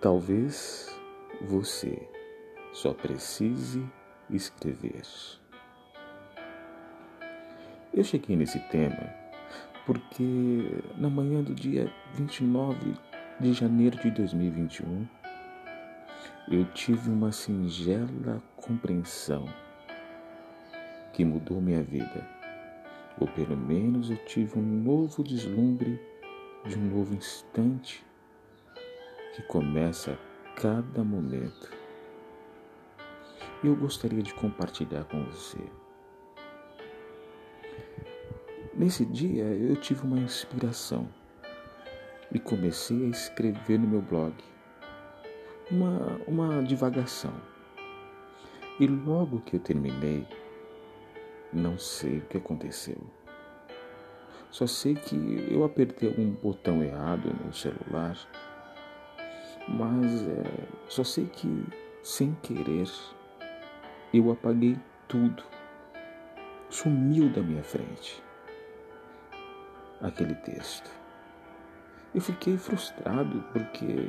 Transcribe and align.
Talvez 0.00 0.98
você 1.42 2.08
só 2.72 2.94
precise 2.94 3.86
escrever. 4.30 5.02
Eu 7.92 8.02
cheguei 8.02 8.34
nesse 8.34 8.58
tema 8.70 9.12
porque 9.84 10.82
na 10.96 11.10
manhã 11.10 11.42
do 11.42 11.54
dia 11.54 11.92
29 12.14 12.94
de 13.40 13.52
janeiro 13.52 13.98
de 13.98 14.10
2021 14.12 15.06
eu 16.50 16.64
tive 16.72 17.10
uma 17.10 17.30
singela 17.30 18.42
compreensão 18.56 19.44
que 21.12 21.26
mudou 21.26 21.60
minha 21.60 21.82
vida, 21.82 22.26
ou 23.20 23.28
pelo 23.28 23.54
menos 23.54 24.10
eu 24.10 24.16
tive 24.24 24.58
um 24.58 24.62
novo 24.62 25.22
deslumbre 25.22 26.00
de 26.64 26.78
um 26.78 26.86
novo 26.86 27.14
instante 27.14 28.08
que 29.34 29.42
começa 29.42 30.12
a 30.12 30.60
cada 30.60 31.04
momento. 31.04 31.70
E 33.62 33.66
eu 33.66 33.76
gostaria 33.76 34.22
de 34.22 34.34
compartilhar 34.34 35.04
com 35.04 35.24
você. 35.24 35.58
Nesse 38.74 39.04
dia 39.04 39.44
eu 39.44 39.76
tive 39.76 40.04
uma 40.04 40.18
inspiração 40.18 41.08
e 42.32 42.38
comecei 42.38 43.04
a 43.06 43.08
escrever 43.08 43.78
no 43.78 43.86
meu 43.86 44.00
blog 44.00 44.34
uma, 45.70 46.20
uma 46.26 46.62
divagação. 46.62 47.34
E 48.78 48.86
logo 48.86 49.40
que 49.40 49.56
eu 49.56 49.60
terminei, 49.60 50.26
não 51.52 51.78
sei 51.78 52.18
o 52.18 52.22
que 52.22 52.38
aconteceu. 52.38 52.96
Só 54.50 54.66
sei 54.66 54.94
que 54.94 55.48
eu 55.50 55.62
apertei 55.64 56.08
algum 56.08 56.30
botão 56.30 56.82
errado 56.82 57.32
no 57.44 57.52
celular 57.52 58.16
mas 59.68 60.26
é, 60.26 60.68
só 60.88 61.04
sei 61.04 61.26
que, 61.26 61.64
sem 62.02 62.34
querer, 62.42 62.88
eu 64.12 64.30
apaguei 64.30 64.78
tudo. 65.06 65.42
Sumiu 66.68 67.28
da 67.28 67.42
minha 67.42 67.62
frente 67.62 68.22
aquele 70.00 70.34
texto. 70.36 70.90
Eu 72.14 72.20
fiquei 72.20 72.56
frustrado 72.56 73.44
porque, 73.52 74.08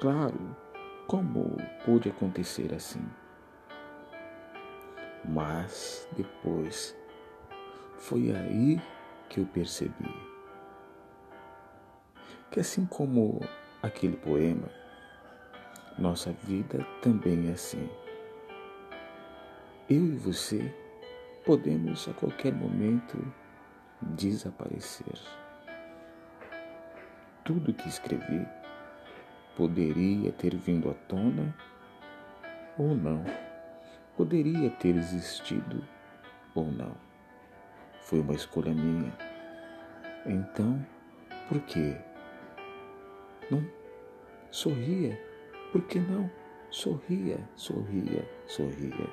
claro, 0.00 0.56
como 1.06 1.56
pôde 1.84 2.08
acontecer 2.08 2.74
assim? 2.74 3.04
Mas 5.24 6.08
depois 6.16 6.96
foi 7.96 8.34
aí 8.34 8.80
que 9.28 9.40
eu 9.40 9.46
percebi 9.46 10.26
que 12.56 12.60
assim 12.60 12.86
como 12.86 13.40
aquele 13.86 14.16
poema, 14.16 14.68
nossa 15.98 16.32
vida 16.32 16.84
também 17.00 17.48
é 17.48 17.52
assim. 17.52 17.88
Eu 19.88 20.04
e 20.04 20.16
você 20.16 20.74
podemos 21.44 22.08
a 22.08 22.12
qualquer 22.12 22.52
momento 22.52 23.16
desaparecer. 24.02 25.14
Tudo 27.44 27.72
que 27.72 27.88
escrevi 27.88 28.46
poderia 29.56 30.32
ter 30.32 30.56
vindo 30.56 30.90
à 30.90 30.94
tona 31.08 31.54
ou 32.76 32.94
não, 32.94 33.24
poderia 34.16 34.68
ter 34.70 34.96
existido 34.96 35.82
ou 36.54 36.70
não. 36.70 36.94
Foi 38.02 38.20
uma 38.20 38.34
escolha 38.34 38.74
minha. 38.74 39.12
Então, 40.26 40.84
por 41.48 41.60
quê? 41.60 41.96
Não 43.50 43.64
sorria. 44.50 45.20
Por 45.72 45.82
que 45.82 45.98
não? 45.98 46.30
Sorria, 46.70 47.38
sorria, 47.54 48.28
sorria. 48.46 49.08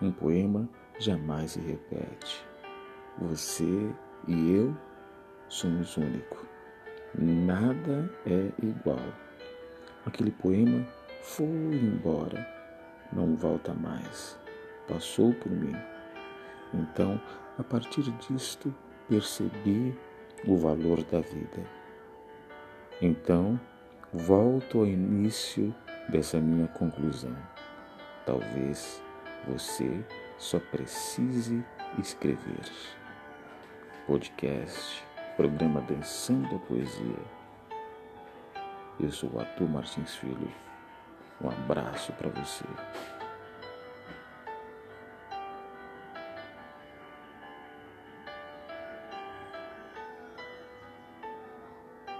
Um 0.00 0.10
poema 0.10 0.68
jamais 0.98 1.52
se 1.52 1.60
repete. 1.60 2.44
Você 3.18 3.92
e 4.26 4.54
eu 4.54 4.76
somos 5.48 5.96
únicos. 5.96 6.46
Nada 7.14 8.10
é 8.26 8.52
igual. 8.62 9.12
Aquele 10.06 10.30
poema 10.30 10.86
foi 11.22 11.46
embora, 11.46 12.46
não 13.12 13.34
volta 13.36 13.74
mais. 13.74 14.38
Passou 14.86 15.34
por 15.34 15.50
mim. 15.50 15.76
Então, 16.72 17.20
a 17.58 17.64
partir 17.64 18.10
disto, 18.28 18.74
percebi 19.08 19.94
o 20.46 20.56
valor 20.56 21.02
da 21.04 21.20
vida. 21.20 21.77
Então, 23.00 23.58
volto 24.12 24.78
ao 24.78 24.86
início 24.86 25.72
dessa 26.08 26.40
minha 26.40 26.66
conclusão. 26.66 27.36
Talvez 28.26 29.00
você 29.46 30.04
só 30.36 30.58
precise 30.58 31.64
escrever. 31.98 32.64
Podcast, 34.04 35.04
programa 35.36 35.80
Dançando 35.82 36.56
a 36.56 36.58
Poesia. 36.58 37.18
Eu 38.98 39.12
sou 39.12 39.30
o 39.32 39.38
Arthur 39.38 39.68
Martins 39.68 40.16
Filho. 40.16 40.50
Um 41.40 41.48
abraço 41.48 42.12
para 42.14 42.30
você. 42.30 42.64